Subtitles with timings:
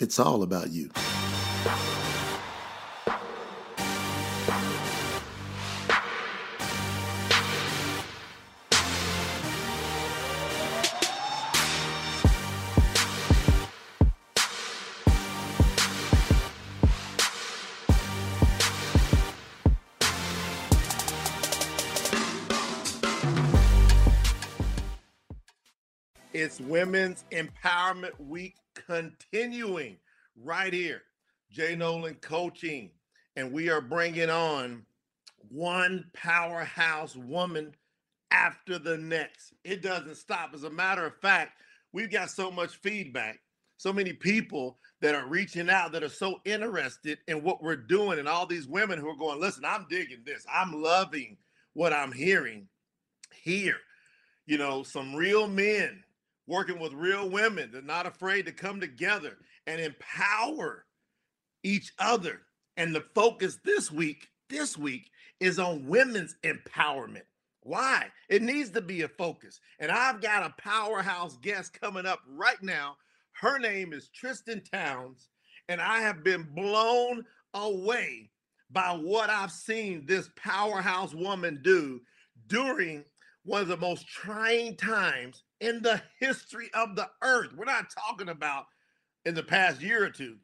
[0.00, 0.88] It's all about you.
[26.68, 29.96] Women's Empowerment Week continuing
[30.36, 31.02] right here.
[31.50, 32.90] Jay Noland coaching,
[33.36, 34.84] and we are bringing on
[35.48, 37.74] one powerhouse woman
[38.30, 39.54] after the next.
[39.64, 40.54] It doesn't stop.
[40.54, 41.52] As a matter of fact,
[41.92, 43.40] we've got so much feedback,
[43.76, 48.18] so many people that are reaching out that are so interested in what we're doing,
[48.18, 50.46] and all these women who are going, listen, I'm digging this.
[50.52, 51.36] I'm loving
[51.72, 52.68] what I'm hearing
[53.42, 53.78] here.
[54.46, 56.04] You know, some real men
[56.46, 57.70] working with real women.
[57.72, 60.84] They're not afraid to come together and empower
[61.62, 62.40] each other.
[62.76, 67.22] And the focus this week, this week, is on women's empowerment.
[67.62, 68.06] Why?
[68.28, 69.60] It needs to be a focus.
[69.78, 72.96] And I've got a powerhouse guest coming up right now.
[73.32, 75.28] Her name is Tristan Towns,
[75.68, 77.24] and I have been blown
[77.54, 78.30] away
[78.70, 82.00] by what I've seen this powerhouse woman do
[82.46, 83.04] during
[83.44, 87.52] one of the most trying times in the history of the earth.
[87.56, 88.66] We're not talking about
[89.24, 90.36] in the past year or two.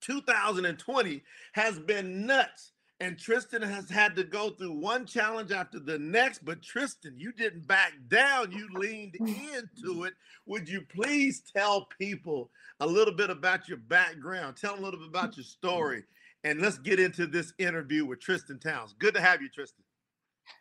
[0.00, 2.72] 2020 has been nuts.
[3.02, 6.44] And Tristan has had to go through one challenge after the next.
[6.44, 8.52] But Tristan, you didn't back down.
[8.52, 9.36] You leaned mm.
[9.54, 10.12] into it.
[10.44, 14.58] Would you please tell people a little bit about your background?
[14.58, 15.48] Tell them a little bit about your mm.
[15.48, 16.02] story.
[16.44, 18.94] And let's get into this interview with Tristan Towns.
[18.98, 19.84] Good to have you, Tristan.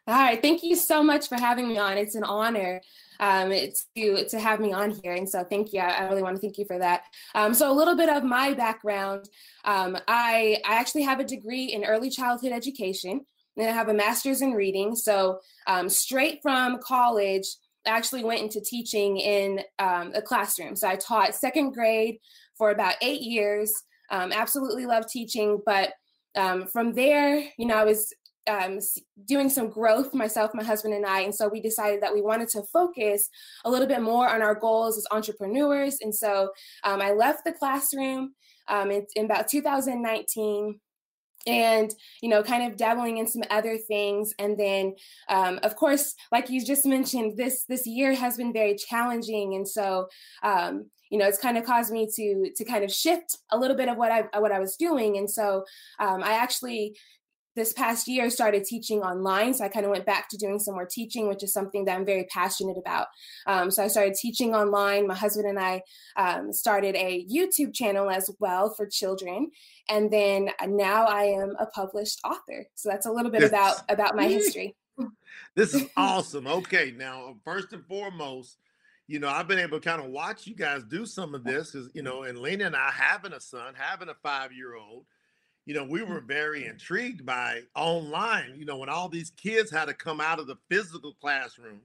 [0.08, 1.98] All right, thank you so much for having me on.
[1.98, 2.82] It's an honor
[3.20, 3.52] um,
[3.96, 5.82] to to have me on here, and so thank you.
[5.82, 7.04] I, really want to thank you for that.
[7.36, 9.30] Um, so a little bit of my background.
[9.66, 13.22] Um, I I actually have a degree in early childhood education,
[13.58, 14.96] and I have a master's in reading.
[14.96, 17.46] So um, straight from college,
[17.86, 20.76] I actually went into teaching in um, a classroom.
[20.76, 22.18] So I taught second grade
[22.58, 23.74] for about eight years.
[24.12, 25.94] Um, absolutely love teaching, but
[26.36, 28.14] um, from there, you know, I was
[28.50, 28.80] um,
[29.26, 32.50] doing some growth myself my husband and i and so we decided that we wanted
[32.50, 33.30] to focus
[33.66, 36.50] a little bit more on our goals as entrepreneurs and so
[36.84, 38.34] um, i left the classroom
[38.68, 40.80] um, in, in about 2019
[41.48, 44.94] and you know kind of dabbling in some other things and then
[45.30, 49.68] um, of course like you just mentioned this this year has been very challenging and
[49.68, 50.08] so
[50.44, 53.78] um, you know it's kind of caused me to to kind of shift a little
[53.78, 55.64] bit of what i what i was doing and so
[56.00, 56.96] um, i actually
[57.56, 60.60] this past year I started teaching online so i kind of went back to doing
[60.60, 63.08] some more teaching which is something that i'm very passionate about.
[63.46, 65.08] Um, so i started teaching online.
[65.08, 65.82] My husband and i
[66.16, 69.52] um, started a youtube channel as well for children
[69.90, 72.66] and then now i am a published author.
[72.76, 74.76] So that's a little bit about about my history.
[75.56, 76.48] This is awesome.
[76.48, 78.58] Okay now first and foremost
[79.10, 81.72] you know i've been able to kind of watch you guys do some of this
[81.72, 85.06] because you know and lena and i having a son having a five year old
[85.70, 89.86] you know, we were very intrigued by online, you know, when all these kids had
[89.86, 91.82] to come out of the physical classroom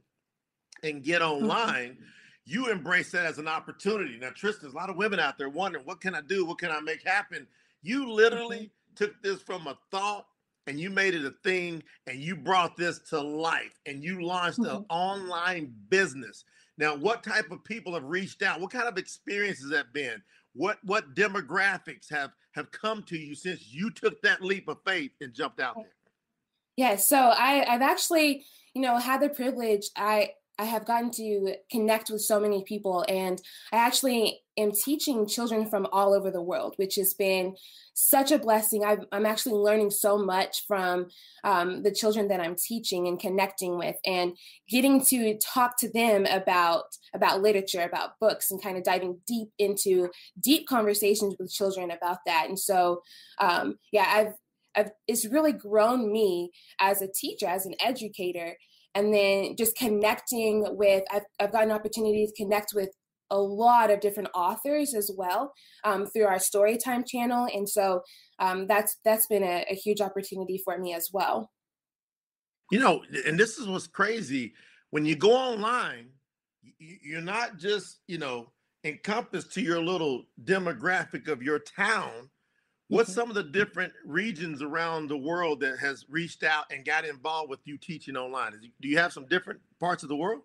[0.83, 1.99] and get online,
[2.47, 4.17] you embrace that as an opportunity.
[4.19, 6.47] Now, Tristan, there's a lot of women out there wondering, what can I do?
[6.47, 7.47] What can I make happen?
[7.83, 9.05] You literally mm-hmm.
[9.05, 10.25] took this from a thought
[10.67, 14.61] and you made it a thing and you brought this to life and you launched
[14.61, 14.77] mm-hmm.
[14.77, 16.47] an online business.
[16.79, 18.63] Now, what type of people have reached out?
[18.63, 20.23] What kind of experiences have been?
[20.55, 25.13] What what demographics have have come to you since you took that leap of faith
[25.21, 25.93] and jumped out there?
[26.77, 28.45] Yeah, so I I've actually
[28.75, 33.05] you know had the privilege I I have gotten to connect with so many people,
[33.09, 33.41] and
[33.73, 37.57] I actually am teaching children from all over the world, which has been
[37.95, 38.85] such a blessing.
[38.85, 41.09] i am actually learning so much from
[41.43, 44.37] um, the children that I'm teaching and connecting with, and
[44.69, 46.85] getting to talk to them about
[47.15, 50.11] about literature, about books, and kind of diving deep into
[50.41, 52.49] deep conversations with children about that.
[52.49, 53.03] And so,
[53.41, 54.35] um, yeah, I've,
[54.77, 58.57] I've it's really grown me as a teacher, as an educator
[58.95, 62.91] and then just connecting with I've, I've gotten opportunities to connect with
[63.31, 65.53] a lot of different authors as well
[65.85, 68.03] um, through our storytime channel and so
[68.39, 71.51] um, that's that's been a, a huge opportunity for me as well.
[72.71, 74.55] You know and this is what's crazy
[74.91, 76.11] when you go online
[76.79, 78.51] you're not just you know
[78.85, 82.31] encompassed to your little demographic of your town
[82.95, 83.21] What's mm-hmm.
[83.21, 87.51] some of the different regions around the world that has reached out and got involved
[87.51, 88.53] with you teaching online?
[88.81, 90.43] Do you have some different parts of the world?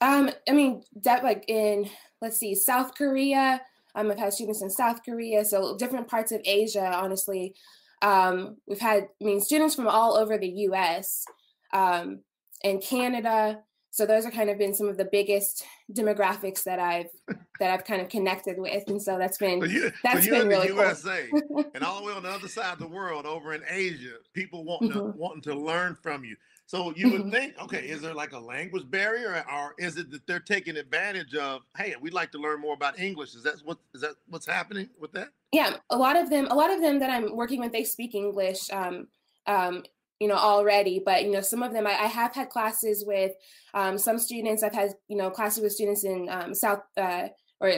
[0.00, 1.90] Um, I mean, that like in
[2.22, 3.60] let's see, South Korea,
[3.94, 7.54] Um, I've had students in South Korea, so different parts of Asia, honestly.
[8.00, 11.24] Um, we've had, I mean, students from all over the US
[11.72, 12.20] um,
[12.62, 13.62] and Canada.
[13.90, 17.08] So those are kind of been some of the biggest demographics that I've
[17.60, 20.42] that I've kind of connected with, and so that's been so you, that's so been
[20.42, 21.64] in really the USA cool.
[21.74, 24.64] and all the way on the other side of the world, over in Asia, people
[24.64, 25.12] wanting mm-hmm.
[25.12, 26.36] to wanting to learn from you.
[26.66, 27.30] So you would mm-hmm.
[27.30, 31.34] think, okay, is there like a language barrier, or is it that they're taking advantage
[31.34, 31.62] of?
[31.74, 33.34] Hey, we'd like to learn more about English.
[33.34, 35.28] Is that what is that what's happening with that?
[35.50, 38.14] Yeah, a lot of them, a lot of them that I'm working with, they speak
[38.14, 38.70] English.
[38.70, 39.08] Um,
[39.46, 39.82] um,
[40.20, 43.32] you know already but you know some of them i, I have had classes with
[43.74, 44.62] um, some students.
[44.62, 47.28] I've had you know classes with students in um, south uh,
[47.60, 47.72] or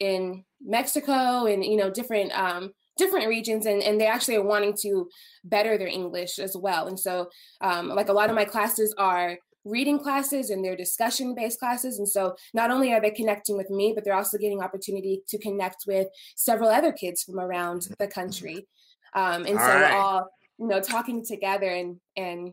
[0.00, 4.74] in mexico and you know different um, different regions and, and they actually are wanting
[4.82, 5.08] to
[5.44, 6.88] better their english as well.
[6.88, 7.28] And so
[7.60, 11.98] um, like a lot of my classes are reading classes and they're discussion based classes.
[11.98, 15.38] And so not only are they connecting with me but they're also getting opportunity to
[15.38, 18.66] connect with several other kids from around the country.
[19.14, 19.92] Um, and all so right.
[19.92, 20.28] we're all
[20.58, 22.52] you know talking together and and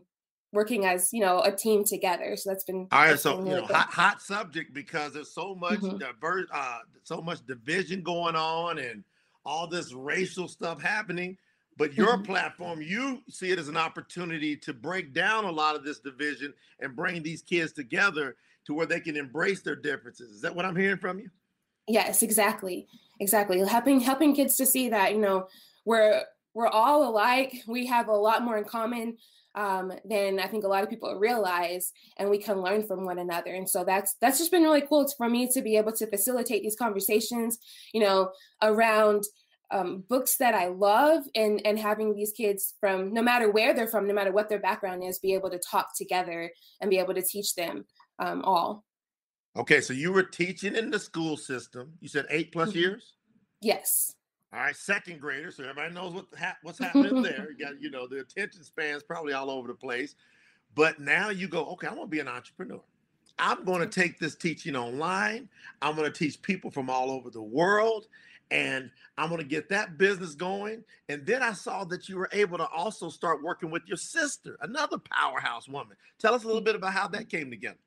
[0.52, 3.66] working as you know a team together so that's been all right so you know
[3.66, 5.98] hot, hot subject because there's so much mm-hmm.
[5.98, 9.04] diverse uh so much division going on and
[9.46, 11.38] all this racial stuff happening.
[11.78, 12.24] But your mm-hmm.
[12.24, 16.52] platform, you see it as an opportunity to break down a lot of this division
[16.80, 18.36] and bring these kids together
[18.66, 20.32] to where they can embrace their differences.
[20.32, 21.30] Is that what I'm hearing from you?
[21.86, 22.88] Yes, exactly.
[23.20, 23.60] Exactly.
[23.60, 25.46] Helping helping kids to see that, you know,
[25.84, 26.22] we're
[26.56, 27.62] we're all alike.
[27.68, 29.18] We have a lot more in common
[29.54, 33.18] um, than I think a lot of people realize, and we can learn from one
[33.18, 33.52] another.
[33.52, 36.62] And so that's that's just been really cool for me to be able to facilitate
[36.62, 37.58] these conversations,
[37.92, 38.30] you know,
[38.62, 39.24] around
[39.70, 43.86] um, books that I love, and and having these kids from no matter where they're
[43.86, 46.50] from, no matter what their background is, be able to talk together
[46.80, 47.84] and be able to teach them
[48.18, 48.82] um, all.
[49.58, 51.92] Okay, so you were teaching in the school system.
[52.00, 52.78] You said eight plus mm-hmm.
[52.78, 53.12] years.
[53.60, 54.15] Yes.
[54.52, 55.50] All right, second grader.
[55.50, 57.48] So everybody knows what ha- what's happening there.
[57.50, 60.14] You got, you know, the attention span's probably all over the place.
[60.74, 62.80] But now you go, okay, I'm gonna be an entrepreneur.
[63.38, 65.48] I'm going to take this teaching online.
[65.82, 68.06] I'm going to teach people from all over the world,
[68.50, 70.84] and I'm going to get that business going.
[71.08, 74.56] And then I saw that you were able to also start working with your sister,
[74.62, 75.96] another powerhouse woman.
[76.18, 76.66] Tell us a little mm.
[76.66, 77.78] bit about how that came together.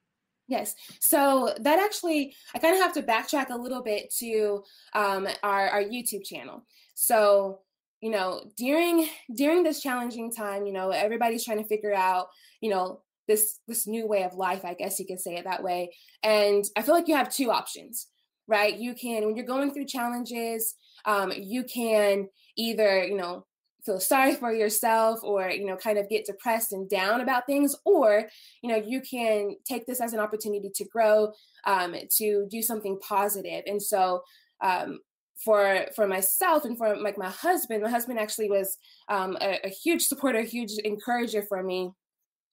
[0.49, 0.73] Yes.
[0.99, 4.63] So that actually, I kind of have to backtrack a little bit to
[4.93, 6.65] um, our, our YouTube channel.
[6.95, 7.59] So,
[8.01, 12.29] you know, during during this challenging time, you know, everybody's trying to figure out,
[12.61, 15.61] you know, this this new way of life, I guess you could say it that
[15.61, 15.91] way.
[16.23, 18.07] And I feel like you have two options,
[18.47, 18.75] right?
[18.75, 20.73] You can, when you're going through challenges,
[21.05, 23.45] um, you can either, you know,
[23.85, 27.75] feel sorry for yourself or you know kind of get depressed and down about things
[27.85, 28.27] or
[28.61, 31.31] you know you can take this as an opportunity to grow
[31.65, 33.63] um, to do something positive.
[33.65, 34.23] And so
[34.61, 34.99] um,
[35.43, 38.77] for for myself and for like my husband my husband actually was
[39.07, 41.91] um, a, a huge supporter huge encourager for me.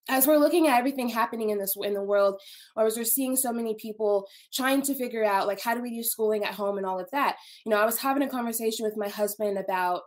[0.09, 2.41] As we're looking at everything happening in this in the world
[2.77, 5.97] or as we're seeing so many people trying to figure out like how do we
[5.97, 7.35] do schooling at home and all of that
[7.65, 10.05] you know i was having a conversation with my husband about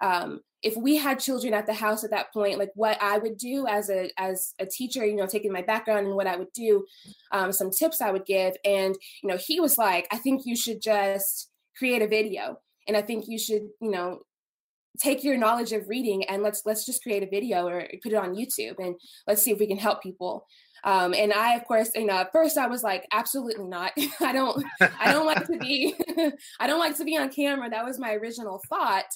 [0.00, 3.36] um, if we had children at the house at that point like what i would
[3.36, 6.52] do as a as a teacher you know taking my background and what i would
[6.52, 6.84] do
[7.32, 8.54] um, some tips i would give.
[8.64, 12.96] And you know he was like i think you should just create a video and
[12.96, 14.20] i think you should you know
[14.98, 18.16] take your knowledge of reading and let's let's just create a video or put it
[18.16, 18.94] on youtube and
[19.26, 20.46] let's see if we can help people.
[20.84, 23.92] Um, and i of course you know at first i was like absolutely not.
[24.20, 25.94] I don't i don't like to be
[26.60, 27.70] i don't like to be on camera.
[27.70, 29.06] That was my original thought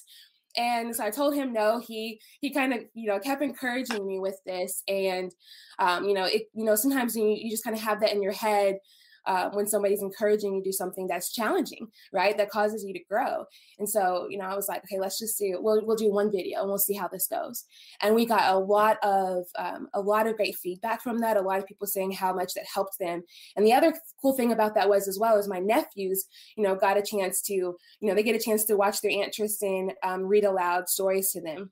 [0.57, 4.19] and so i told him no he he kind of you know kept encouraging me
[4.19, 4.83] with this.
[4.87, 5.31] And
[5.79, 8.21] um, you know it you know sometimes you, you just kind of have that in
[8.21, 8.79] your head
[9.27, 12.37] uh, when somebody's encouraging you to do something that's challenging, right?
[12.37, 13.45] That causes you to grow.
[13.77, 16.31] And so, you know, I was like, okay, let's just do, we'll, we'll do one
[16.31, 17.65] video and we'll see how this goes.
[18.01, 21.37] And we got a lot of, um, a lot of great feedback from that.
[21.37, 23.21] A lot of people saying how much that helped them.
[23.55, 26.75] And the other cool thing about that was as well as my nephews, you know,
[26.75, 29.91] got a chance to, you know, they get a chance to watch their Aunt Tristan
[30.03, 31.71] um, read aloud stories to them.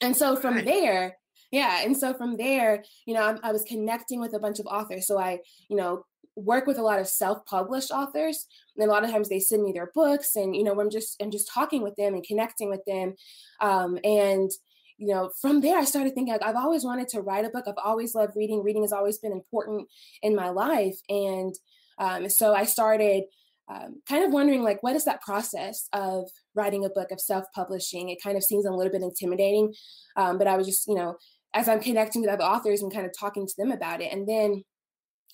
[0.00, 1.16] And so from there,
[1.50, 4.66] yeah and so from there you know I, I, was connecting with a bunch of
[4.66, 6.04] authors so i you know
[6.36, 9.72] work with a lot of self-published authors and a lot of times they send me
[9.72, 12.84] their books and you know i'm just i'm just talking with them and connecting with
[12.86, 13.14] them.
[13.60, 14.50] Um, and
[14.96, 17.64] you know from there i started thinking like, i've always wanted to write a book.
[17.66, 18.62] I've always loved reading.
[18.62, 19.88] Reading has always been important
[20.22, 20.96] in my life.
[21.08, 21.54] And
[21.98, 23.24] um, so i started
[23.66, 28.10] um, kind of wondering like what is that process of writing a book of self-publishing?
[28.10, 29.72] It kind of seems a little bit intimidating
[30.16, 31.16] um, but i was just you know
[31.54, 34.12] as i'm connecting with other authors and kind of talking to them about it.
[34.12, 34.64] And then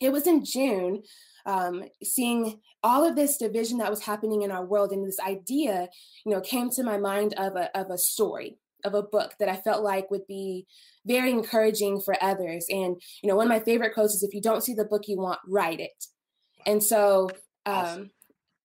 [0.00, 1.02] it was in June
[1.46, 5.88] um, seeing all of this division that was happening in our world and this idea
[6.24, 9.48] you know came to my mind of a, of a story of a book that
[9.48, 10.66] i felt like would be
[11.06, 14.40] very encouraging for others and you know one of my favorite quotes is if you
[14.40, 16.04] don't see the book you want write it
[16.66, 17.28] and so
[17.66, 18.10] um, awesome.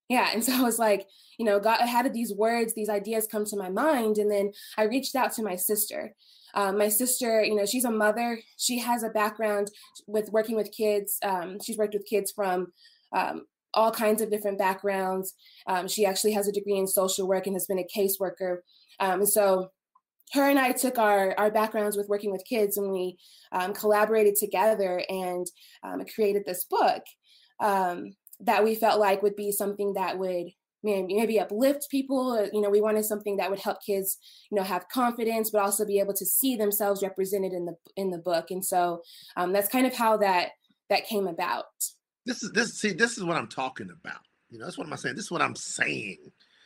[0.10, 1.08] Yeah and so i was like
[1.38, 4.52] you know god how did these words these ideas come to my mind and then
[4.78, 6.14] i reached out to my sister
[6.56, 8.40] um, my sister, you know, she's a mother.
[8.58, 9.70] She has a background
[10.08, 11.18] with working with kids.
[11.22, 12.68] Um, she's worked with kids from
[13.12, 15.34] um, all kinds of different backgrounds.
[15.68, 18.60] Um, she actually has a degree in social work and has been a caseworker.
[19.02, 19.70] Um, so
[20.32, 23.18] her and I took our, our backgrounds with working with kids and we
[23.52, 25.46] um, collaborated together and
[26.16, 27.04] created this book
[28.40, 30.48] that we felt like would be something that would
[30.86, 34.18] maybe uplift people uh, you know we wanted something that would help kids
[34.52, 38.12] you know have confidence but also be able to see themselves represented in the in
[38.12, 39.02] the book and so
[39.36, 40.50] um, that's kind of how that
[40.90, 41.66] that came about
[42.26, 44.98] this is this see this is what i'm talking about you know that's what i'm
[44.98, 46.18] saying this is what i'm saying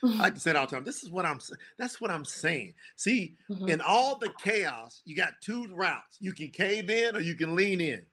[0.03, 0.85] I like to say it all the time.
[0.85, 1.39] This is what I'm.
[1.77, 2.73] That's what I'm saying.
[2.95, 3.67] See, mm-hmm.
[3.67, 6.17] in all the chaos, you got two routes.
[6.21, 8.03] You can cave in or you can lean in.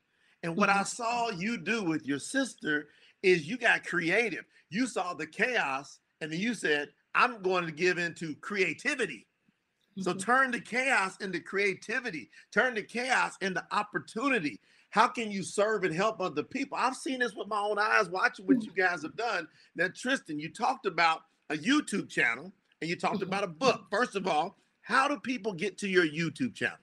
[0.43, 0.81] And what mm-hmm.
[0.81, 2.89] I saw you do with your sister
[3.27, 4.45] is you got creative.
[4.71, 9.27] You saw the chaos and then you said, I'm going to give into creativity.
[10.01, 10.21] So mm-hmm.
[10.21, 14.61] turn the chaos into creativity, turn the chaos into opportunity.
[14.91, 16.79] How can you serve and help other people?
[16.81, 19.49] I've seen this with my own eyes watching what you guys have done.
[19.75, 23.87] Now, Tristan, you talked about a YouTube channel and you talked about a book.
[23.91, 26.79] First of all, how do people get to your YouTube channel?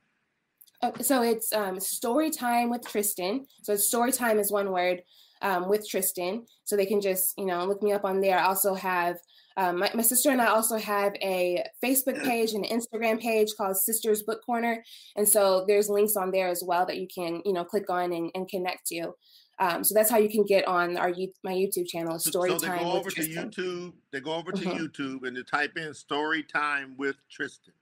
[0.82, 3.46] Oh, so it's um, story time with Tristan.
[3.62, 5.02] So story time is one word
[5.44, 6.46] um, with Tristan.
[6.64, 8.40] So they can just, you know, look me up on there.
[8.40, 9.18] I also have
[9.56, 13.50] um, my, my, sister and I also have a Facebook page and an Instagram page
[13.56, 14.84] called Sisters Book Corner.
[15.16, 18.12] And so there's links on there as well that you can, you know, click on
[18.14, 19.14] and, and connect to.
[19.60, 22.72] Um, so that's how you can get on our my YouTube channel, Story so, so
[22.72, 23.94] they go over to YouTube.
[24.12, 24.84] They go over to mm-hmm.
[24.84, 27.74] YouTube and they type in Story Time with Tristan.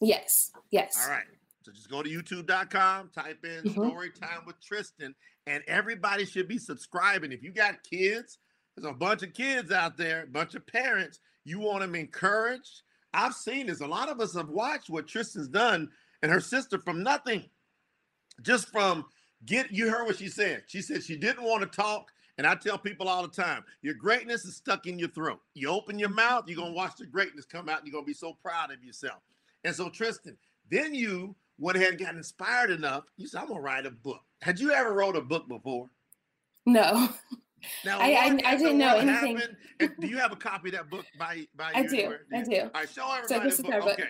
[0.00, 0.52] Yes.
[0.70, 0.96] Yes.
[1.02, 1.24] All right.
[1.66, 3.70] So just go to youtube.com, type in mm-hmm.
[3.70, 5.16] Story Time with Tristan,
[5.48, 7.32] and everybody should be subscribing.
[7.32, 8.38] If you got kids,
[8.76, 11.18] there's a bunch of kids out there, a bunch of parents.
[11.44, 12.82] You want them encouraged.
[13.12, 13.80] I've seen this.
[13.80, 15.90] A lot of us have watched what Tristan's done
[16.22, 17.44] and her sister from nothing.
[18.42, 19.04] Just from
[19.44, 20.62] get you heard what she said.
[20.68, 22.12] She said she didn't want to talk.
[22.38, 25.40] And I tell people all the time, your greatness is stuck in your throat.
[25.54, 28.14] You open your mouth, you're gonna watch the greatness come out, and you're gonna be
[28.14, 29.20] so proud of yourself.
[29.64, 30.36] And so, Tristan,
[30.70, 31.34] then you
[31.76, 33.04] ahead and got inspired enough.
[33.16, 34.20] You said, I'm gonna write a book.
[34.42, 35.88] Had you ever wrote a book before?
[36.64, 37.08] No.
[37.84, 39.40] Now, I, I, I didn't know anything.
[39.78, 42.14] do you have a copy of that book by by I do.
[42.32, 42.60] I do.
[42.60, 43.84] All right, show everybody so this the book.
[43.84, 43.92] book.
[43.92, 44.08] Okay.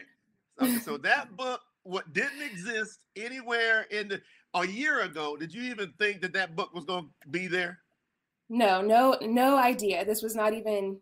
[0.61, 0.79] okay.
[0.79, 4.21] So that book, what didn't exist anywhere in the
[4.55, 7.79] a year ago, did you even think that that book was going to be there?
[8.49, 10.05] No, no, no idea.
[10.05, 10.99] This was not even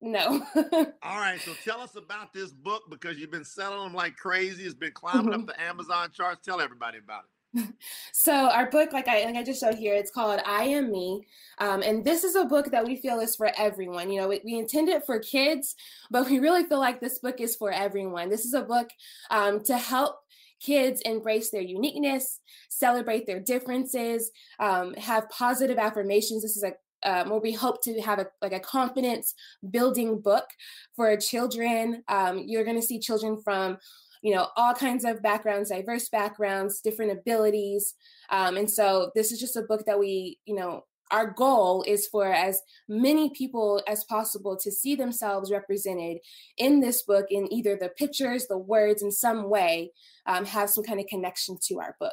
[0.00, 0.42] no.
[1.02, 1.40] All right.
[1.40, 4.64] So tell us about this book because you've been selling them like crazy.
[4.64, 5.46] It's been climbing up mm-hmm.
[5.46, 6.44] the Amazon charts.
[6.44, 7.30] Tell everybody about it.
[8.12, 11.26] So our book, like I like I just showed here, it's called I Am Me,
[11.58, 14.10] um, and this is a book that we feel is for everyone.
[14.10, 15.74] You know, we, we intend it for kids,
[16.10, 18.28] but we really feel like this book is for everyone.
[18.28, 18.90] This is a book
[19.30, 20.16] um, to help
[20.60, 26.42] kids embrace their uniqueness, celebrate their differences, um, have positive affirmations.
[26.42, 29.34] This is a um, where we hope to have a like a confidence
[29.70, 30.46] building book
[30.94, 32.02] for children.
[32.08, 33.78] Um, you're going to see children from
[34.22, 37.94] you know all kinds of backgrounds diverse backgrounds different abilities
[38.30, 42.06] um, and so this is just a book that we you know our goal is
[42.06, 46.18] for as many people as possible to see themselves represented
[46.56, 49.90] in this book in either the pictures the words in some way
[50.26, 52.12] um, have some kind of connection to our book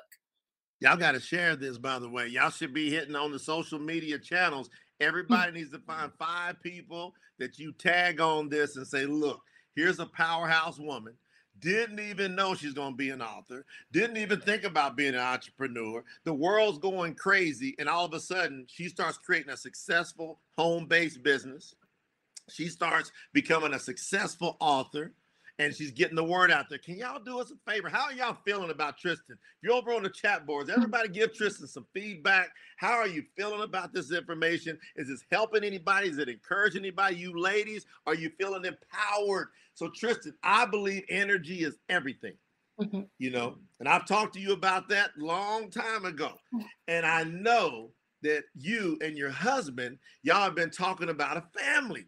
[0.79, 2.27] Y'all got to share this, by the way.
[2.27, 4.69] Y'all should be hitting on the social media channels.
[4.99, 5.07] Hmm.
[5.07, 9.41] Everybody needs to find five people that you tag on this and say, look,
[9.75, 11.13] here's a powerhouse woman.
[11.59, 13.65] Didn't even know she's going to be an author.
[13.91, 16.03] Didn't even think about being an entrepreneur.
[16.23, 17.75] The world's going crazy.
[17.79, 21.73] And all of a sudden, she starts creating a successful home based business.
[22.49, 25.13] She starts becoming a successful author
[25.59, 26.77] and she's getting the word out there.
[26.77, 27.89] Can y'all do us a favor?
[27.89, 29.35] How are y'all feeling about Tristan?
[29.35, 32.49] If you're over on the chat boards, everybody give Tristan some feedback.
[32.77, 34.77] How are you feeling about this information?
[34.95, 36.09] Is this helping anybody?
[36.09, 37.15] Is it encouraging anybody?
[37.15, 39.47] You ladies, are you feeling empowered?
[39.73, 42.33] So, Tristan, I believe energy is everything.
[42.79, 43.01] Mm-hmm.
[43.17, 46.33] You know, and I've talked to you about that long time ago.
[46.87, 47.89] And I know
[48.21, 52.05] that you and your husband, y'all have been talking about a family.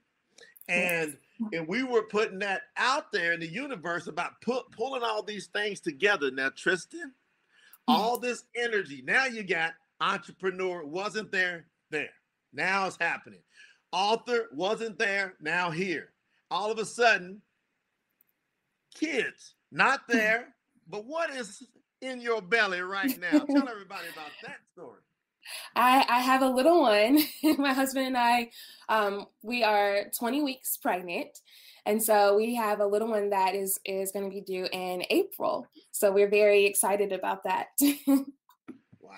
[0.70, 1.18] And
[1.54, 5.48] and we were putting that out there in the universe about put, pulling all these
[5.48, 6.32] things together.
[6.32, 7.14] Now, Tristan,
[7.88, 7.94] hmm.
[7.94, 9.02] all this energy.
[9.06, 12.10] Now you got entrepreneur wasn't there, there.
[12.54, 13.40] Now it's happening.
[13.92, 16.12] Author wasn't there, now here.
[16.52, 17.42] All of a sudden,
[18.94, 20.18] kids not hmm.
[20.18, 20.48] there,
[20.90, 21.64] but what is
[22.02, 23.40] in your belly right now?
[23.40, 25.02] Tell everybody about that story.
[25.76, 27.20] I, I have a little one.
[27.58, 28.50] My husband and I,
[28.88, 31.40] um, we are 20 weeks pregnant.
[31.86, 35.04] And so we have a little one that is is going to be due in
[35.10, 35.66] April.
[35.92, 37.68] So we're very excited about that.
[39.00, 39.16] wow,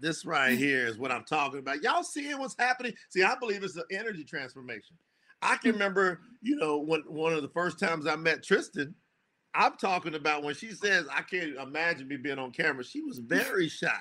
[0.00, 1.82] this right here is what I'm talking about.
[1.82, 2.94] Y'all seeing what's happening?
[3.10, 4.96] See, I believe it's an energy transformation.
[5.42, 8.94] I can remember, you know, when one of the first times I met Tristan,
[9.54, 12.84] I'm talking about when she says, I can't imagine me being on camera.
[12.84, 13.98] She was very shy.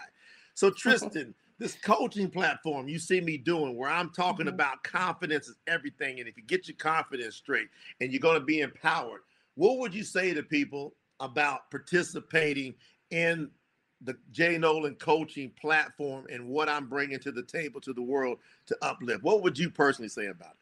[0.53, 4.55] So, Tristan, this coaching platform you see me doing where I'm talking mm-hmm.
[4.55, 6.19] about confidence is everything.
[6.19, 7.67] And if you get your confidence straight
[8.01, 9.21] and you're going to be empowered,
[9.55, 12.73] what would you say to people about participating
[13.11, 13.49] in
[14.01, 18.39] the Jay Noland coaching platform and what I'm bringing to the table to the world
[18.67, 19.23] to uplift?
[19.23, 20.55] What would you personally say about it?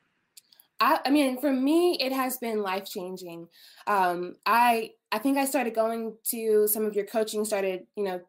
[0.79, 3.47] I, I mean, for me, it has been life changing.
[3.85, 8.21] Um, I I think I started going to some of your coaching, started you know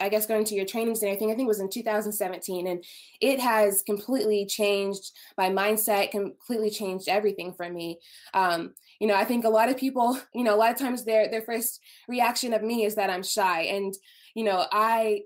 [0.00, 2.66] I guess going to your trainings and everything, I think it was in 2017.
[2.66, 2.84] And
[3.20, 7.98] it has completely changed my mindset, completely changed everything for me.
[8.34, 11.04] Um, you know, I think a lot of people, you know, a lot of times
[11.04, 13.62] their their first reaction of me is that I'm shy.
[13.62, 13.94] And,
[14.34, 15.22] you know, I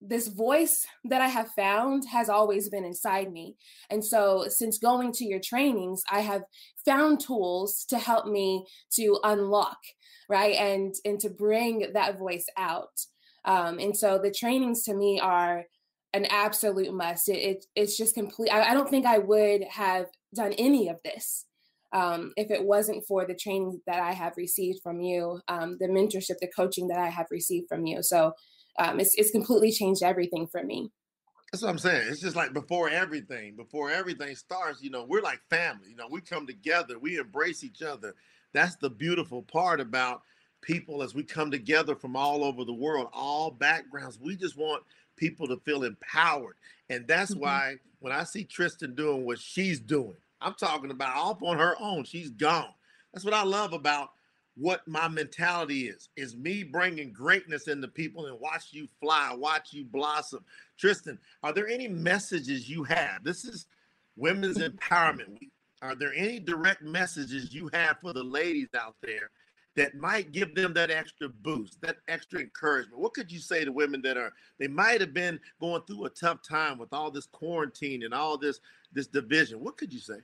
[0.00, 3.56] this voice that I have found has always been inside me.
[3.90, 6.42] And so since going to your trainings, I have
[6.84, 9.78] found tools to help me to unlock,
[10.28, 10.54] right?
[10.54, 13.00] And and to bring that voice out.
[13.48, 15.64] Um, and so the trainings to me are
[16.12, 17.28] an absolute must.
[17.30, 18.50] It, it it's just complete.
[18.50, 21.46] I, I, don't think I would have done any of this
[21.92, 25.88] um, if it wasn't for the training that I have received from you, um, the
[25.88, 28.02] mentorship, the coaching that I have received from you.
[28.02, 28.34] So
[28.78, 30.90] um, it's it's completely changed everything for me.
[31.50, 32.08] That's what I'm saying.
[32.10, 35.88] It's just like before everything, before everything starts, you know, we're like family.
[35.88, 38.14] You know, we come together, we embrace each other.
[38.52, 40.20] That's the beautiful part about
[40.60, 44.18] people as we come together from all over the world, all backgrounds.
[44.20, 44.82] We just want
[45.16, 46.56] people to feel empowered.
[46.90, 47.40] And that's mm-hmm.
[47.40, 51.74] why when I see Tristan doing what she's doing, I'm talking about off on her
[51.80, 52.04] own.
[52.04, 52.72] She's gone.
[53.12, 54.10] That's what I love about
[54.58, 59.72] what my mentality is is me bringing greatness into people and watch you fly watch
[59.72, 60.44] you blossom
[60.76, 63.66] tristan are there any messages you have this is
[64.16, 69.30] women's empowerment week are there any direct messages you have for the ladies out there
[69.78, 73.00] that might give them that extra boost, that extra encouragement?
[73.00, 76.10] What could you say to women that are they might have been going through a
[76.10, 78.60] tough time with all this quarantine and all this
[78.92, 79.60] this division?
[79.60, 80.16] What could you say?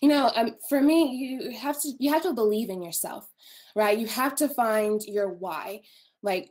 [0.00, 3.28] You know, um, for me, you have to you have to believe in yourself,
[3.76, 3.98] right?
[3.98, 5.82] You have to find your why.
[6.22, 6.50] Like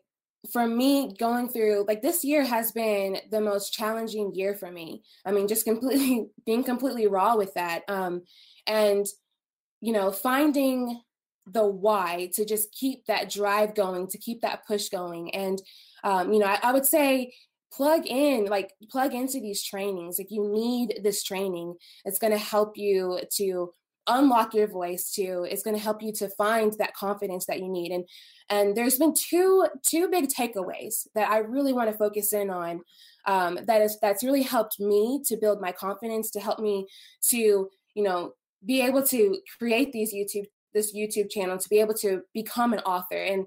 [0.54, 5.04] for me going through like this year has been the most challenging year for me
[5.26, 8.22] i mean just completely being completely raw with that um
[8.66, 9.06] and
[9.82, 11.02] you know finding
[11.52, 15.34] the why to just keep that drive going, to keep that push going.
[15.34, 15.62] And,
[16.04, 17.34] um, you know, I, I would say
[17.72, 20.18] plug in, like plug into these trainings.
[20.18, 21.76] Like you need this training.
[22.06, 23.74] It's going to help you to
[24.10, 27.70] unlock your voice to it's going to help you to find that confidence that you
[27.70, 28.04] need and
[28.50, 32.82] and there's been two two big takeaways that i really want to focus in on
[33.28, 36.88] um, that is that's really helped me to build my confidence to help me
[37.22, 38.34] to you know
[38.66, 42.80] be able to create these youtube this YouTube channel to be able to become an
[42.80, 43.18] author.
[43.18, 43.46] And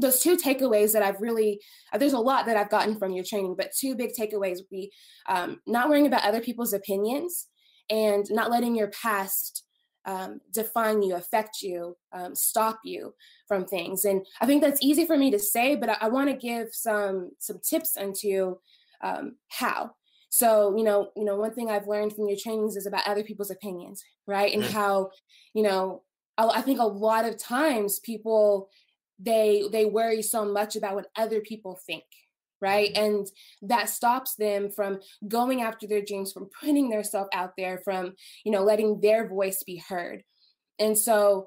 [0.00, 1.60] those two takeaways that I've really,
[1.92, 4.70] uh, there's a lot that I've gotten from your training, but two big takeaways would
[4.70, 4.92] be
[5.28, 7.48] um, not worrying about other people's opinions
[7.90, 9.64] and not letting your past
[10.08, 13.14] um, define you, affect you, um, stop you
[13.46, 14.04] from things.
[14.04, 16.68] And I think that's easy for me to say, but I, I want to give
[16.72, 18.58] some some tips into
[19.02, 19.90] um, how.
[20.30, 23.22] So you know, you know, one thing I've learned from your trainings is about other
[23.22, 24.52] people's opinions, right?
[24.52, 25.10] And how,
[25.52, 26.02] you know,
[26.38, 28.68] I think a lot of times people
[29.18, 32.04] they they worry so much about what other people think
[32.60, 32.92] right?
[32.94, 33.04] Mm-hmm.
[33.04, 33.26] and
[33.62, 34.98] that stops them from
[35.28, 39.62] going after their dreams from putting themselves out there from you know letting their voice
[39.64, 40.22] be heard.
[40.78, 41.46] And so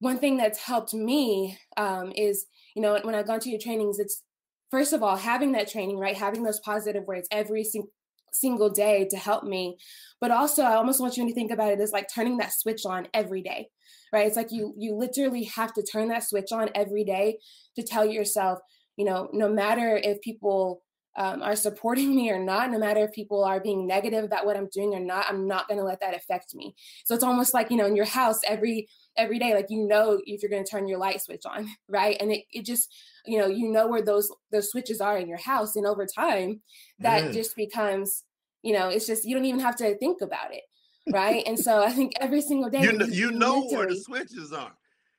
[0.00, 3.98] one thing that's helped me um, is you know when i've gone to your trainings
[4.00, 4.22] it's
[4.70, 6.16] first of all having that training right?
[6.16, 7.88] Having those positive words every sing-
[8.32, 9.76] single day to help me.
[10.20, 12.86] But also i almost want you to think about it as like turning that switch
[12.86, 13.68] on every day
[14.12, 14.26] right?
[14.26, 17.38] It's like you you literally have to turn that switch on every day
[17.76, 18.58] to tell yourself
[18.96, 20.82] you know no matter if people
[21.16, 24.56] um, are supporting me or not no matter if people are being negative about what
[24.56, 26.74] i'm doing or not i'm not going to let that affect me.
[27.04, 30.20] So it's almost like you know in your house every every day like you know
[30.26, 32.92] if you're going to turn your light switch on right and it, it just
[33.26, 36.60] you know you know where those those switches are in your house and over time
[36.98, 37.32] that mm.
[37.32, 38.24] just becomes
[38.62, 40.62] you know, it's just you don't even have to think about it,
[41.12, 41.42] right?
[41.46, 44.72] and so I think every single day you know, you know where the switches are.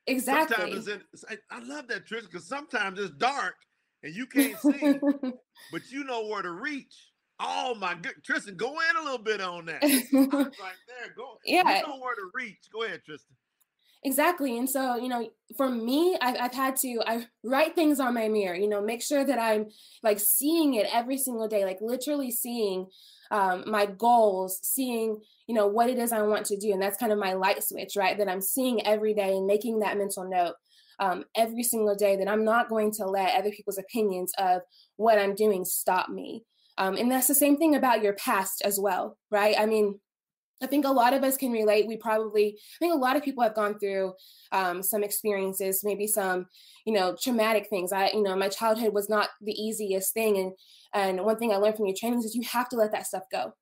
[0.08, 0.56] Exactly.
[0.58, 1.02] Sometimes in,
[1.50, 3.56] I love that trick because sometimes it's dark
[4.02, 5.00] and you can't see,
[5.72, 6.94] but you know where to reach.
[7.40, 9.82] Oh my good, Tristan, go in a little bit on that.
[9.82, 11.38] right there, go.
[11.46, 12.60] Yeah, you know where to reach.
[12.72, 13.36] Go ahead, Tristan.
[14.06, 14.58] Exactly.
[14.58, 18.28] And so, you know, for me, I've, I've had to, I write things on my
[18.28, 19.68] mirror, you know, make sure that I'm
[20.04, 22.88] like seeing it every single day, like literally seeing
[23.32, 26.74] um, my goals, seeing, you know, what it is I want to do.
[26.74, 28.18] And that's kind of my light switch, right?
[28.18, 30.56] That I'm seeing every day and making that mental note
[31.00, 34.62] um, every single day that I'm not going to let other people's opinions of
[34.98, 36.44] what I'm doing stop me.
[36.78, 39.56] Um, and that's the same thing about your past as well, right?
[39.58, 40.00] I mean,
[40.64, 41.88] I think a lot of us can relate.
[41.88, 44.14] We probably, I think a lot of people have gone through
[44.52, 46.48] um, some experiences, maybe some,
[46.86, 47.92] you know, traumatic things.
[47.92, 50.54] I, you know, my childhood was not the easiest thing, and
[50.94, 53.24] and one thing I learned from your trainings is you have to let that stuff
[53.32, 53.54] go,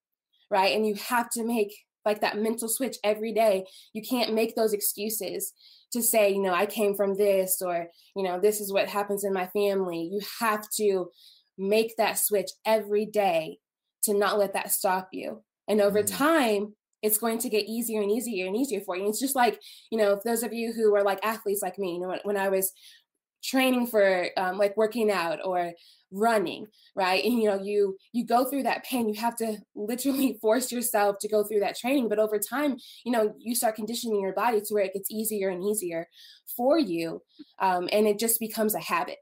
[0.50, 0.76] right?
[0.76, 1.74] And you have to make
[2.06, 3.66] like that mental switch every day.
[3.94, 5.54] You can't make those excuses
[5.94, 9.24] to say, you know, I came from this, or you know, this is what happens
[9.24, 10.10] in my family.
[10.12, 11.10] You have to
[11.58, 13.60] make that switch every day
[14.04, 15.44] to not let that stop you.
[15.68, 16.16] And over mm-hmm.
[16.16, 19.04] time, it's going to get easier and easier and easier for you.
[19.04, 19.60] And it's just like,
[19.90, 22.38] you know, those of you who are like athletes like me, you know, when, when
[22.38, 22.72] I was
[23.44, 25.74] training for um, like working out or
[26.12, 27.24] running right?
[27.24, 31.18] And you know you you go through that pain you have to literally force yourself
[31.22, 32.10] to go through that training.
[32.10, 35.50] But over time you know you start conditioning your body to where it gets easier
[35.50, 36.08] and easier
[36.56, 37.22] for you
[37.60, 39.18] um, and it just becomes a habit.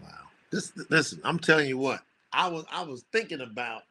[0.00, 0.08] Wow.
[0.50, 2.00] This listen i'm telling you what
[2.32, 3.82] i was i was thinking about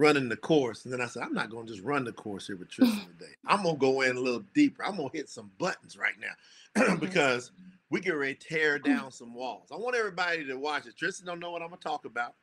[0.00, 0.84] running the course.
[0.84, 3.06] And then I said, I'm not going to just run the course here with Tristan
[3.18, 3.32] today.
[3.46, 4.84] I'm going to go in a little deeper.
[4.84, 7.52] I'm going to hit some buttons right now because
[7.90, 9.68] we get ready to tear down some walls.
[9.70, 10.96] I want everybody to watch it.
[10.96, 12.34] Tristan don't know what I'm going to talk about,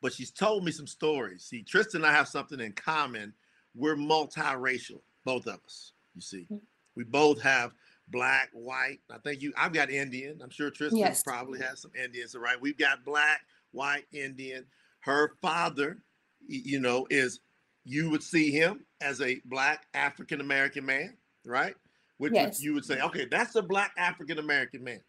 [0.00, 1.44] but she's told me some stories.
[1.44, 3.34] See, Tristan and I have something in common.
[3.74, 6.46] We're multiracial, both of us, you see.
[6.50, 6.60] Mm.
[6.94, 7.74] We both have
[8.08, 9.00] black, white.
[9.10, 10.40] I think you, I've got Indian.
[10.42, 11.22] I'm sure Tristan yes.
[11.22, 12.58] probably has some Indians, right?
[12.58, 13.42] We've got black,
[13.72, 14.64] white, Indian.
[15.00, 15.98] Her father
[16.48, 17.40] you know, is
[17.84, 21.74] you would see him as a black African American man, right?
[22.18, 22.62] Which yes.
[22.62, 25.00] you would say, okay, that's a black African American man.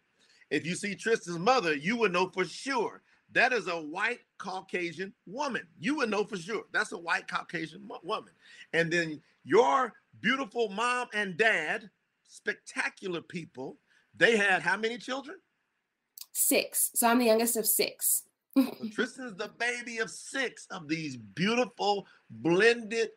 [0.50, 5.12] If you see Tristan's mother, you would know for sure that is a white Caucasian
[5.26, 5.66] woman.
[5.78, 8.32] You would know for sure that's a white Caucasian woman.
[8.72, 11.90] And then your beautiful mom and dad,
[12.26, 13.78] spectacular people,
[14.16, 15.36] they had how many children?
[16.32, 16.90] Six.
[16.94, 18.24] So I'm the youngest of six.
[18.92, 23.10] Tristan's the baby of six of these beautiful, blended,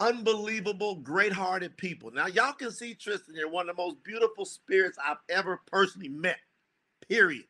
[0.00, 2.10] unbelievable, great-hearted people.
[2.10, 6.08] Now, y'all can see Tristan you're one of the most beautiful spirits I've ever personally
[6.08, 6.38] met.
[7.08, 7.44] Period.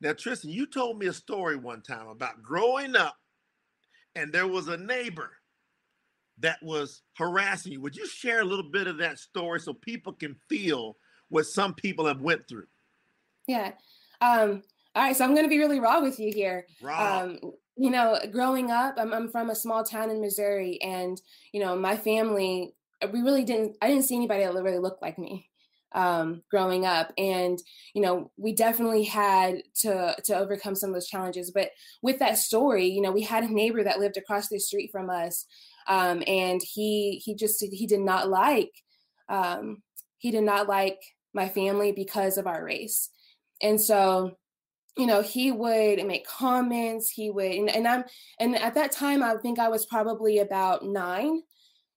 [0.00, 3.16] Now, Tristan, you told me a story one time about growing up,
[4.14, 5.32] and there was a neighbor
[6.38, 7.80] that was harassing you.
[7.80, 11.74] Would you share a little bit of that story so people can feel what some
[11.74, 12.66] people have went through?
[13.46, 13.72] Yeah.
[14.20, 14.62] Um,
[14.96, 16.66] all right, so I'm going to be really raw with you here.
[16.80, 17.20] Raw.
[17.20, 17.38] Um,
[17.76, 21.20] you know, growing up, I'm, I'm from a small town in Missouri, and
[21.52, 23.76] you know, my family, uh, we really didn't.
[23.82, 25.50] I didn't see anybody that really looked like me
[25.92, 27.58] um, growing up, and
[27.92, 31.50] you know, we definitely had to to overcome some of those challenges.
[31.50, 34.90] But with that story, you know, we had a neighbor that lived across the street
[34.90, 35.44] from us,
[35.88, 38.72] um, and he he just he did not like
[39.28, 39.82] um,
[40.16, 41.02] he did not like
[41.34, 43.10] my family because of our race,
[43.60, 44.38] and so
[44.96, 48.04] you know he would make comments he would and, and i'm
[48.40, 51.42] and at that time i think i was probably about nine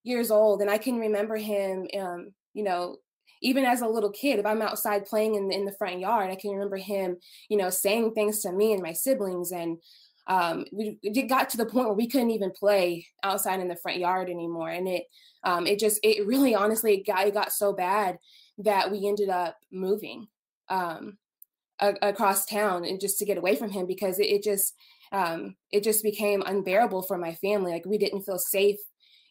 [0.04, 2.98] years old and i can remember him um you know
[3.42, 6.30] even as a little kid if i'm outside playing in the, in the front yard
[6.30, 7.18] i can remember him
[7.50, 9.78] you know saying things to me and my siblings and
[10.28, 13.76] um, we it got to the point where we couldn't even play outside in the
[13.76, 15.06] front yard anymore and it
[15.44, 18.20] um, it just it really honestly it got, it got so bad
[18.60, 20.28] that we ended up moving
[20.70, 21.18] um,
[21.80, 24.74] a- across town and just to get away from him because it, it just
[25.12, 27.72] um, it just became unbearable for my family.
[27.72, 28.80] Like we didn't feel safe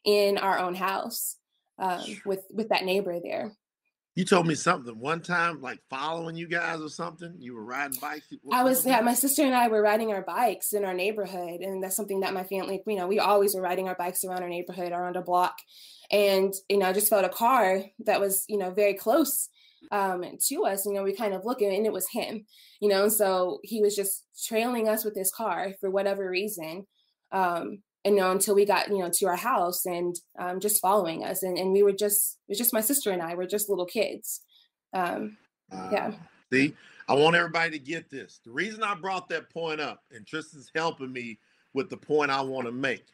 [0.04, 1.36] in our own house
[1.78, 3.52] um, with with that neighbor there.
[4.18, 7.36] You told me something one time, like following you guys or something.
[7.38, 8.26] You were riding bikes.
[8.42, 9.00] What, I was, yeah.
[9.00, 12.34] My sister and I were riding our bikes in our neighborhood, and that's something that
[12.34, 15.22] my family, you know, we always were riding our bikes around our neighborhood, around a
[15.22, 15.54] block,
[16.10, 19.50] and you know, I just felt a car that was, you know, very close
[19.90, 20.86] um, to us.
[20.86, 22.44] You know, we kind of look and it was him,
[22.80, 26.86] you know, so he was just trailing us with his car for whatever reason.
[27.32, 30.80] Um, and you know, until we got, you know, to our house and um, just
[30.80, 31.42] following us.
[31.42, 33.86] And, and we were just, it was just my sister and I were just little
[33.86, 34.42] kids.
[34.94, 35.36] Um,
[35.70, 36.12] uh, yeah.
[36.52, 36.74] See,
[37.08, 38.40] I want everybody to get this.
[38.44, 41.38] The reason I brought that point up, and Tristan's helping me
[41.74, 43.06] with the point I want to make.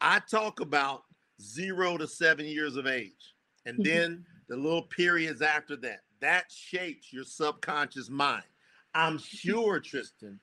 [0.00, 1.02] I talk about
[1.40, 3.34] zero to seven years of age,
[3.66, 3.88] and mm-hmm.
[3.88, 6.00] then the little periods after that.
[6.22, 8.44] That shapes your subconscious mind.
[8.94, 10.40] I'm sure, Tristan,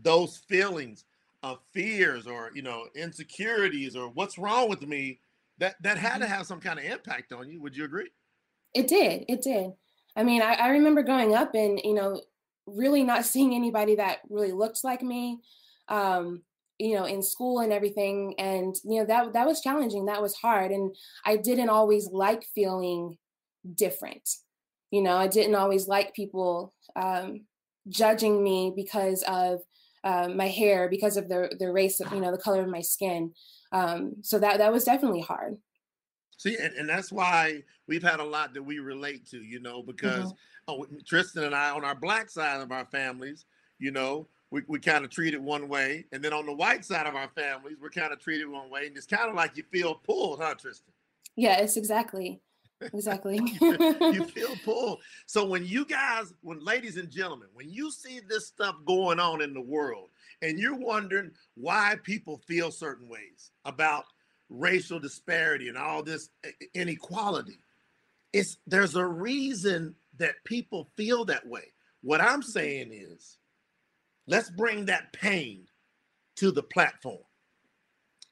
[0.00, 1.04] those feelings
[1.42, 5.20] of fears or you know insecurities or what's wrong with me
[5.58, 6.34] that that had to mm-hmm.
[6.34, 7.60] have some kind of impact on you.
[7.62, 8.10] Would you agree?
[8.74, 9.24] It did.
[9.28, 9.72] It did.
[10.14, 12.20] I mean, I, I remember growing up and you know
[12.66, 15.40] really not seeing anybody that really looked like me.
[15.88, 16.42] Um,
[16.78, 20.34] you know in school and everything and you know that that was challenging that was
[20.34, 23.16] hard and i didn't always like feeling
[23.74, 24.28] different
[24.90, 27.40] you know i didn't always like people um,
[27.88, 29.60] judging me because of
[30.06, 32.80] um, my hair because of the the race of you know the color of my
[32.80, 33.32] skin.
[33.72, 35.56] Um, so that that was definitely hard.
[36.38, 39.82] See and, and that's why we've had a lot that we relate to you know
[39.82, 40.82] because mm-hmm.
[40.82, 43.46] oh, tristan and i on our black side of our families
[43.78, 46.84] you know we, we kind of treat it one way and then on the white
[46.84, 49.56] side of our families we're kind of treated one way and it's kind of like
[49.56, 50.92] you feel pulled huh tristan?
[51.36, 52.42] Yes exactly
[52.80, 53.40] exactly.
[53.60, 55.00] You feel pulled.
[55.26, 59.42] So when you guys when ladies and gentlemen when you see this stuff going on
[59.42, 60.10] in the world
[60.42, 64.04] and you're wondering why people feel certain ways about
[64.48, 66.30] racial disparity and all this
[66.74, 67.58] inequality
[68.32, 71.72] it's there's a reason that people feel that way.
[72.02, 73.38] What i'm saying is
[74.26, 75.66] let's bring that pain
[76.36, 77.18] to the platform.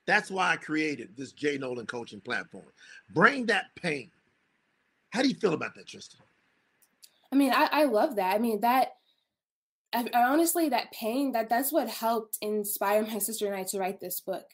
[0.06, 2.66] That's why i created this jay noland coaching platform.
[3.12, 4.10] Bring that pain
[5.14, 6.20] how do you feel about that, Tristan?
[7.32, 8.34] I mean, I, I love that.
[8.34, 8.88] I mean, that
[9.92, 13.78] I, I honestly, that pain, that that's what helped inspire my sister and I to
[13.78, 14.44] write this book,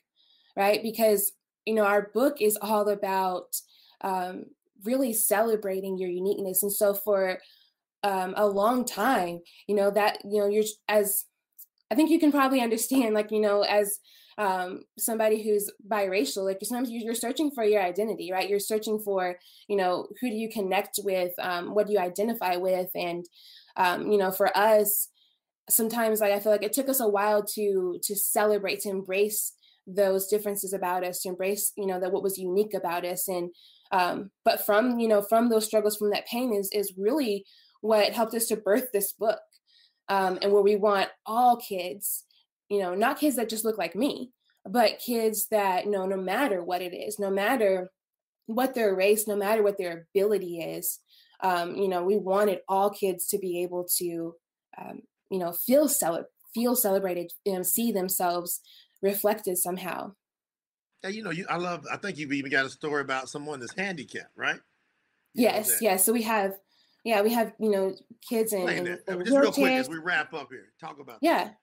[0.57, 0.83] right?
[0.83, 1.33] Because
[1.65, 3.57] you know, our book is all about
[4.03, 4.45] um,
[4.85, 7.39] really celebrating your uniqueness, and so for
[8.03, 11.25] um, a long time, you know, that you know, you're as
[11.91, 13.99] I think you can probably understand, like you know, as
[14.39, 18.49] um, somebody who's biracial, like sometimes you're searching for your identity, right?
[18.49, 19.37] You're searching for,
[19.69, 21.33] you know, who do you connect with?
[21.39, 22.91] Um, what do you identify with?
[22.95, 23.25] And,
[23.77, 25.09] um, you know, for us,
[25.69, 29.53] sometimes like I feel like it took us a while to to celebrate, to embrace
[29.87, 33.29] those differences about us, to embrace, you know, that what was unique about us.
[33.29, 33.51] And
[33.93, 37.45] um, but from, you know, from those struggles, from that pain is is really
[37.81, 39.41] what helped us to birth this book.
[40.09, 42.25] Um, and where we want all kids
[42.71, 44.31] you know, not kids that just look like me,
[44.65, 47.91] but kids that, you know, no matter what it is, no matter
[48.47, 51.01] what their race, no matter what their ability is,
[51.43, 54.35] um, you know, we wanted all kids to be able to,
[54.79, 58.61] um, you know, feel cel- feel celebrated, and see themselves
[59.03, 60.13] reflected somehow.
[61.03, 61.87] Yeah, you know, you I love.
[61.91, 64.61] I think you've even got a story about someone that's handicapped, right?
[65.35, 66.05] You yes, yes.
[66.05, 66.55] So we have,
[67.05, 67.95] yeah, we have you know
[68.29, 70.73] kids in, in, in just real quick as we wrap up here.
[70.81, 71.45] Talk about yeah.
[71.45, 71.57] That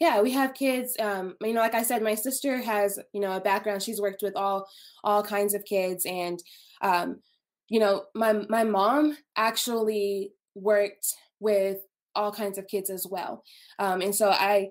[0.00, 3.36] yeah we have kids um you know like i said my sister has you know
[3.36, 3.82] a background.
[3.82, 4.66] She's worked with all
[5.02, 6.42] all kinds of kids and
[6.82, 7.20] um
[7.68, 11.06] you know my my mom actually worked
[11.40, 11.78] with
[12.14, 13.42] all kinds of kids as well.
[13.78, 14.70] Um and so i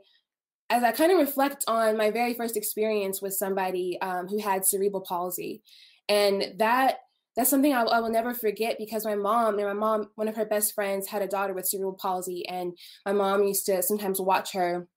[0.70, 4.66] as i kind of reflect on my very first experience with somebody um, who had
[4.66, 5.62] cerebral palsy
[6.10, 7.00] and that
[7.36, 10.36] that's something I, I, will never forget because my mom and my mom one of
[10.36, 14.22] her best friends had a daughter with cerebral palsy and my mom used to sometimes
[14.22, 14.88] watch her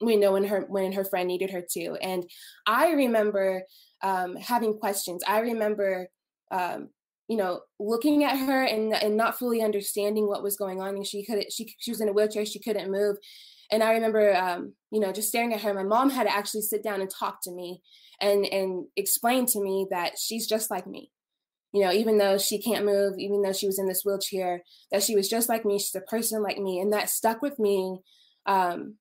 [0.00, 2.24] we know when her when her friend needed her to and
[2.66, 3.62] i remember
[4.02, 5.22] um, having questions.
[5.26, 6.08] I remember
[6.50, 6.88] um,
[7.28, 11.06] you know looking at her and and not fully understanding what was going on and
[11.06, 13.16] she couldn't she, she was in a wheelchair she couldn't move.
[13.72, 15.74] And i remember um, you know just staring at her.
[15.74, 17.82] My mom had to actually sit down and talk to me
[18.20, 21.10] and and explain to me that she's just like me.
[21.72, 25.02] You know even though she can't move even though she was in this wheelchair that
[25.02, 26.80] she was just like me she's a person like me.
[26.80, 27.98] And that stuck with me
[28.46, 28.96] um,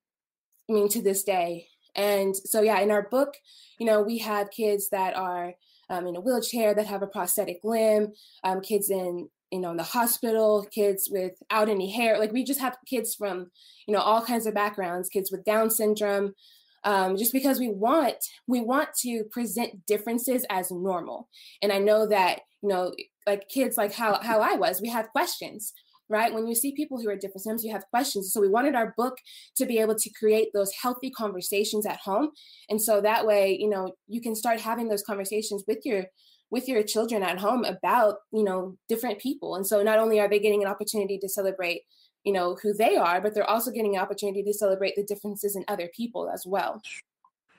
[0.70, 1.68] I mean, to this day.
[1.96, 3.36] And so, yeah, in our book,
[3.80, 5.54] you know, we have kids that are
[5.90, 9.78] um, in a wheelchair that have a prosthetic limb, um, kids in, you know, in
[9.78, 12.20] the hospital, kids without any hair.
[12.20, 13.50] Like we just have kids from,
[13.88, 16.36] you know, all kinds of backgrounds, kids with Down syndrome,
[16.84, 18.16] um, just because we want
[18.48, 21.28] we want to present differences as normal.
[21.62, 22.94] And I know that you know,
[23.26, 25.74] like kids, like how how I was, we have questions
[26.10, 26.34] right?
[26.34, 28.34] When you see people who are different, sometimes you have questions.
[28.34, 29.18] So we wanted our book
[29.58, 32.32] to be able to create those healthy conversations at home.
[32.70, 36.06] And so that way, you know, you can start having those conversations with your
[36.52, 39.56] with your children at home about, you know, different people.
[39.56, 41.84] And so not only are they getting an opportunity to celebrate,
[42.24, 45.56] you know, who they are, but they're also getting an opportunity to celebrate the differences
[45.56, 46.82] in other people as well.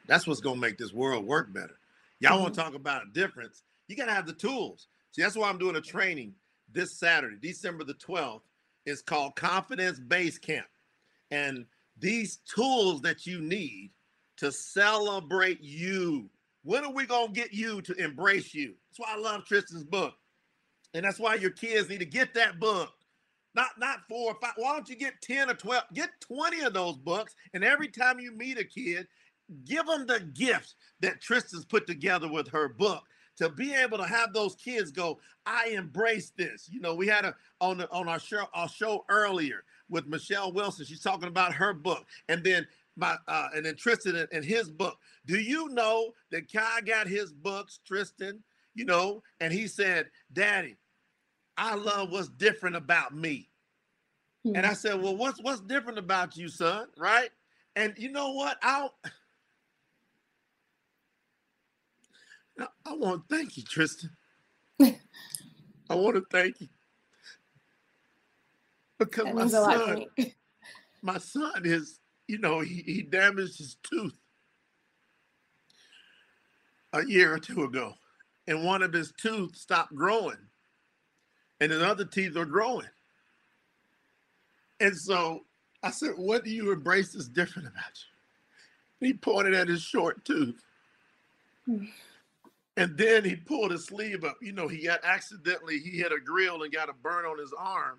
[0.09, 1.79] That's what's going to make this world work better.
[2.19, 2.43] Y'all mm-hmm.
[2.43, 3.63] want to talk about a difference?
[3.87, 4.89] You got to have the tools.
[5.13, 6.35] See, that's why I'm doing a training
[6.73, 8.43] this Saturday, December the 12th,
[8.87, 10.67] is called Confidence Base Camp.
[11.31, 11.67] And
[11.99, 13.91] these tools that you need
[14.39, 16.31] to celebrate you.
[16.63, 18.75] When are we going to get you to embrace you?
[18.89, 20.15] That's why I love Tristan's book.
[20.95, 22.91] And that's why your kids need to get that book.
[23.55, 24.53] Not not four or five.
[24.57, 25.85] Why don't you get 10 or 12?
[25.95, 27.35] Get 20 of those books.
[27.53, 29.09] And every time you meet a kid,
[29.65, 33.03] give them the gift that Tristan's put together with her book
[33.41, 36.69] to be able to have those kids go, I embrace this.
[36.71, 40.53] You know, we had a on the, on our show our show earlier with Michelle
[40.53, 40.85] Wilson.
[40.85, 44.71] She's talking about her book, and then my uh, and then Tristan in, and his
[44.71, 44.99] book.
[45.27, 48.43] Do you know that Kai got his books, Tristan?
[48.75, 50.77] You know, and he said, "Daddy,
[51.57, 53.49] I love what's different about me."
[54.47, 54.57] Mm-hmm.
[54.57, 57.31] And I said, "Well, what's what's different about you, son?" Right?
[57.75, 58.59] And you know what?
[58.63, 58.95] I'll
[62.59, 64.11] I want to thank you, Tristan.
[64.81, 66.69] I want to thank you
[68.99, 70.05] because that my son,
[71.03, 74.15] my son is, you know, he, he damaged his tooth
[76.93, 77.95] a year or two ago,
[78.47, 80.37] and one of his teeth stopped growing,
[81.61, 82.89] and his other teeth are growing.
[84.79, 85.45] And so
[85.83, 87.99] I said, "What do you embrace is different about
[89.01, 90.63] you?" He pointed at his short tooth.
[92.81, 94.39] And then he pulled his sleeve up.
[94.41, 97.53] You know, he got accidentally, he hit a grill and got a burn on his
[97.57, 97.99] arm.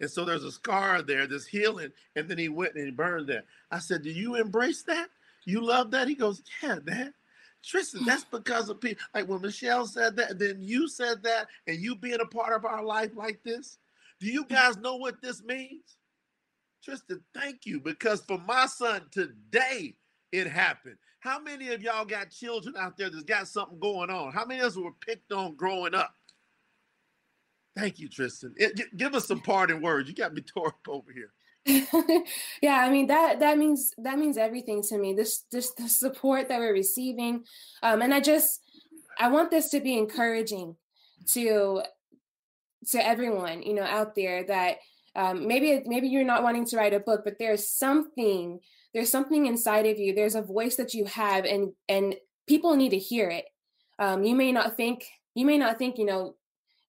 [0.00, 1.92] And so there's a scar there that's healing.
[2.16, 3.44] And then he went and he burned that.
[3.70, 5.08] I said, Do you embrace that?
[5.44, 6.08] You love that?
[6.08, 7.14] He goes, Yeah, man.
[7.64, 9.04] Tristan, that's because of people.
[9.14, 12.64] Like when Michelle said that, then you said that, and you being a part of
[12.64, 13.78] our life like this.
[14.18, 15.96] Do you guys know what this means?
[16.84, 17.78] Tristan, thank you.
[17.78, 19.94] Because for my son today,
[20.32, 20.96] it happened.
[21.20, 24.32] How many of y'all got children out there that's got something going on?
[24.32, 26.14] How many of us were picked on growing up?
[27.76, 28.54] Thank you, Tristan.
[28.56, 30.08] It, give us some parting words.
[30.08, 31.32] You got me tore up over here.
[32.62, 35.12] yeah, I mean that that means that means everything to me.
[35.12, 37.44] This this the support that we're receiving,
[37.82, 38.62] um, and I just
[39.18, 40.76] I want this to be encouraging
[41.32, 41.82] to
[42.90, 44.78] to everyone you know out there that
[45.18, 48.60] um, maybe maybe you're not wanting to write a book, but there's something
[48.94, 50.14] there's something inside of you.
[50.14, 52.14] There's a voice that you have, and and
[52.46, 53.44] people need to hear it.
[53.98, 55.04] Um, you may not think
[55.34, 56.36] you may not think you know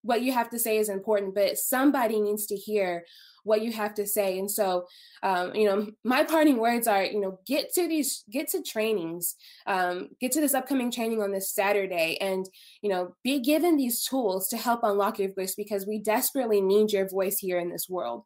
[0.02, 3.04] what you have to say is important, but somebody needs to hear
[3.44, 4.38] what you have to say.
[4.38, 4.86] And so,
[5.24, 9.36] um, you know, my parting words are, you know, get to these, get to trainings,
[9.66, 12.46] um, get to this upcoming training on this Saturday, and
[12.82, 16.92] you know, be given these tools to help unlock your voice because we desperately need
[16.92, 18.24] your voice here in this world.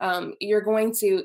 [0.00, 1.24] Um, you're going to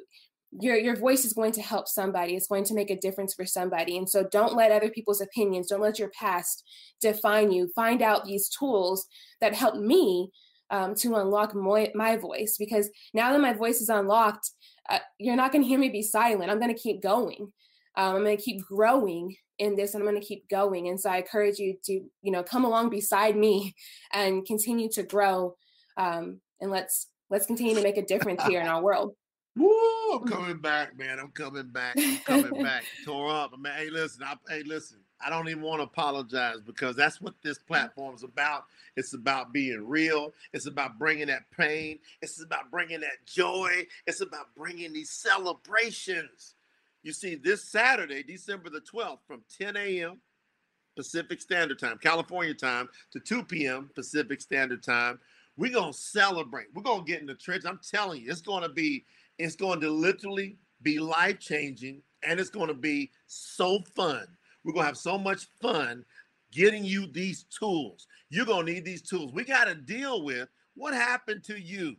[0.60, 2.36] your your voice is going to help somebody.
[2.36, 3.98] It's going to make a difference for somebody.
[3.98, 6.64] And so don't let other people's opinions don't let your past
[7.00, 7.72] define you.
[7.74, 9.08] Find out these tools
[9.40, 10.32] that help me
[10.70, 14.50] um, to unlock my, my voice because now that my voice is unlocked
[14.90, 16.52] uh, you're not going to hear me be silent.
[16.52, 17.52] I'm going to keep going.
[17.98, 20.88] Um, i'm going to keep growing in this and i'm going to keep going.
[20.88, 23.76] And so i encourage you to you know come along beside me
[24.14, 25.56] and continue to grow
[25.98, 29.14] um, and let's let's continue to make a difference here in our world
[29.56, 30.14] Woo!
[30.14, 31.20] I'm coming back, man.
[31.20, 31.96] I'm coming back.
[31.98, 32.84] I'm coming back.
[33.06, 33.52] Tore up.
[33.54, 34.24] I mean, hey, listen.
[34.24, 35.00] I, hey, listen.
[35.24, 37.68] I don't even want to apologize because that's what this mm.
[37.68, 38.66] platform is about.
[38.96, 40.34] It's about being real.
[40.54, 42.00] It's about bringing that pain.
[42.22, 43.86] It's about bringing that joy.
[44.08, 46.56] It's about bringing these celebrations.
[47.04, 50.22] You see, this Saturday, December the 12th, from 10 a.m.
[50.96, 53.90] Pacific Standard Time, California time, to 2 p.m.
[53.96, 55.20] Pacific Standard Time,
[55.58, 56.68] we're going to celebrate.
[56.74, 57.64] We're going to get in the trench.
[57.66, 59.06] I'm telling you, it's going to be
[59.44, 64.26] it's going to literally be life changing and it's going to be so fun.
[64.64, 66.06] We're going to have so much fun
[66.52, 68.08] getting you these tools.
[68.30, 69.34] You're going to need these tools.
[69.34, 71.96] We got to deal with what happened to you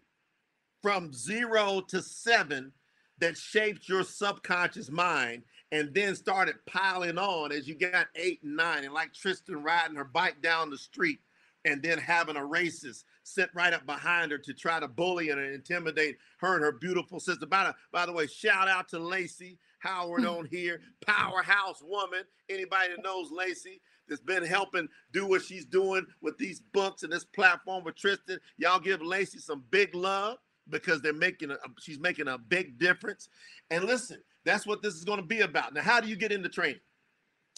[0.83, 2.73] from zero to seven
[3.19, 8.57] that shaped your subconscious mind and then started piling on as you got eight and
[8.57, 8.85] nine.
[8.85, 11.21] And like Tristan riding her bike down the street
[11.65, 15.41] and then having a racist sit right up behind her to try to bully and
[15.41, 17.47] intimidate her and her beautiful sister.
[17.47, 20.29] By the, by the way, shout out to Lacey Howard hmm.
[20.29, 22.23] on here, powerhouse woman.
[22.49, 27.13] Anybody that knows Lacey that's been helping do what she's doing with these books and
[27.13, 28.39] this platform with Tristan.
[28.59, 33.29] Y'all give Lacey some big love because they're making a she's making a big difference.
[33.71, 35.75] And listen, that's what this is going to be about.
[35.75, 36.81] Now, how do you get into training?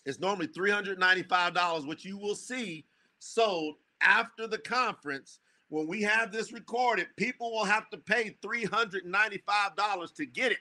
[0.07, 2.85] It's normally $395, which you will see
[3.19, 5.39] sold after the conference
[5.69, 10.59] when we have this recorded, people will have to pay $395 to get it.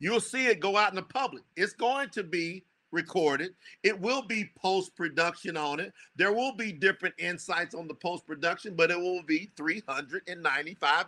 [0.00, 1.42] You'll see it go out in the public.
[1.56, 3.54] It's going to be recorded.
[3.82, 5.92] It will be post production on it.
[6.16, 11.06] There will be different insights on the post production, but it will be $395.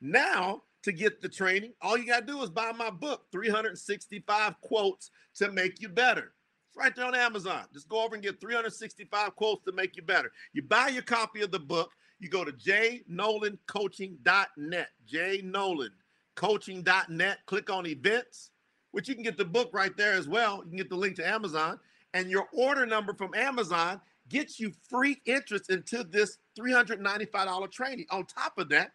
[0.00, 4.60] Now, to get the training, all you got to do is buy my book, 365
[4.60, 6.33] Quotes to Make You Better.
[6.76, 7.64] Right there on Amazon.
[7.72, 10.32] Just go over and get 365 quotes to make you better.
[10.52, 18.50] You buy your copy of the book, you go to jaynolandcoaching.net, jaynolandcoaching.net, click on events,
[18.90, 20.62] which you can get the book right there as well.
[20.64, 21.78] You can get the link to Amazon,
[22.12, 28.06] and your order number from Amazon gets you free interest into this $395 training.
[28.10, 28.92] On top of that,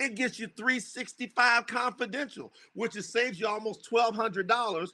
[0.00, 4.88] it gets you 365 confidential, which is saves you almost $1,200.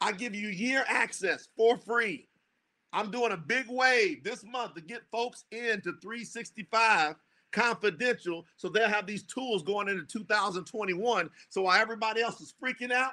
[0.00, 2.28] I give you year access for free.
[2.92, 7.16] I'm doing a big wave this month to get folks into 365
[7.52, 11.30] confidential so they'll have these tools going into 2021.
[11.48, 13.12] So while everybody else is freaking out,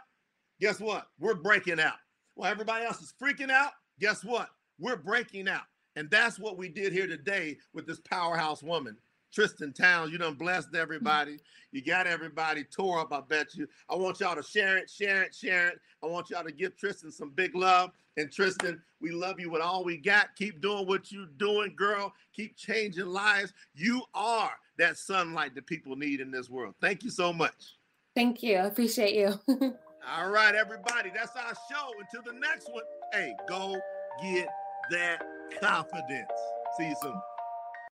[0.60, 1.08] guess what?
[1.20, 1.96] We're breaking out.
[2.36, 4.50] While everybody else is freaking out, guess what?
[4.80, 5.64] We're breaking out.
[5.96, 8.98] And that's what we did here today with this powerhouse woman,
[9.36, 10.12] Tristan Towns.
[10.12, 11.38] You done blessed everybody.
[11.74, 13.68] You got everybody tore up, I bet you.
[13.90, 15.80] I want y'all to share it, share it, share it.
[16.02, 17.92] I want y'all to give Tristan some big love.
[18.16, 20.34] And Tristan, we love you with all we got.
[20.38, 22.14] Keep doing what you're doing, girl.
[22.34, 23.52] Keep changing lives.
[23.74, 26.76] You are that sunlight that people need in this world.
[26.80, 27.76] Thank you so much.
[28.16, 28.56] Thank you.
[28.56, 29.38] I appreciate you.
[30.16, 31.12] all right, everybody.
[31.14, 31.92] That's our show.
[32.00, 33.78] Until the next one, hey, go
[34.24, 34.48] get
[34.92, 35.22] that
[35.60, 36.32] confidence.
[36.78, 37.22] See you soon.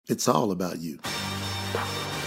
[0.10, 1.00] It's all about you.
[1.74, 2.19] Bye.